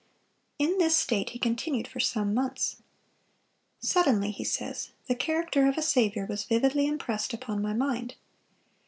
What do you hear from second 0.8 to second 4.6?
state he continued for some months. "Suddenly," he